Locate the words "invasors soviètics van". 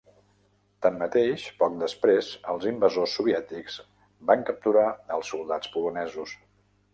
2.71-4.47